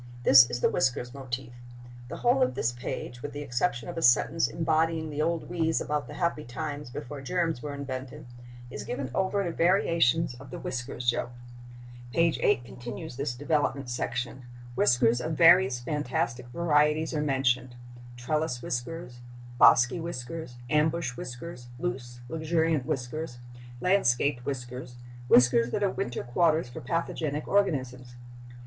This 0.23 0.49
is 0.49 0.61
the 0.61 0.69
whiskers 0.71 1.13
motif. 1.13 1.53
The 2.07 2.17
whole 2.17 2.41
of 2.41 2.55
this 2.55 2.71
page, 2.71 3.21
with 3.21 3.33
the 3.33 3.43
exception 3.43 3.87
of 3.87 3.99
a 3.99 4.01
sentence 4.01 4.47
embodying 4.47 5.11
the 5.11 5.21
old 5.21 5.47
wheeze 5.47 5.79
about 5.79 6.07
the 6.07 6.15
happy 6.15 6.43
times 6.43 6.89
before 6.89 7.21
germs 7.21 7.61
were 7.61 7.75
invented, 7.75 8.25
is 8.71 8.83
given 8.83 9.11
over 9.13 9.43
to 9.43 9.51
variations 9.51 10.33
of 10.39 10.49
the 10.49 10.57
whiskers 10.57 11.07
joke. 11.07 11.29
Page 12.11 12.39
8 12.41 12.65
continues 12.65 13.15
this 13.15 13.35
development 13.35 13.91
section. 13.91 14.41
Whiskers 14.73 15.21
of 15.21 15.33
various 15.33 15.79
fantastic 15.79 16.47
varieties 16.47 17.13
are 17.13 17.21
mentioned—trellis 17.21 18.63
whiskers, 18.63 19.19
bosky 19.59 19.99
whiskers, 20.01 20.55
ambush 20.67 21.15
whiskers, 21.15 21.67
loose, 21.77 22.21
luxuriant 22.27 22.87
whiskers, 22.87 23.37
landscaped 23.79 24.43
whiskers, 24.47 24.95
whiskers 25.27 25.69
that 25.69 25.83
are 25.83 25.91
winter 25.91 26.23
quarters 26.23 26.67
for 26.69 26.81
pathogenic 26.81 27.47
organisms. 27.47 28.15